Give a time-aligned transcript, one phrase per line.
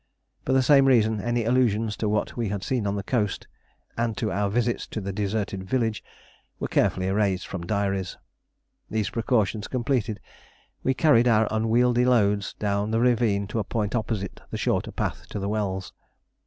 [0.47, 3.45] For the same reason, any allusions to what we had seen on the coast,
[3.95, 6.03] and to our visits to the deserted village,
[6.59, 8.17] were carefully erased from diaries.
[8.89, 10.19] These precautions completed,
[10.81, 15.27] we carried our unwieldy loads down the ravine to a point opposite the shorter path
[15.29, 15.93] to the wells.